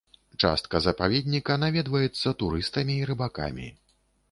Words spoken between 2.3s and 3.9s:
турыстамі і рыбакамі.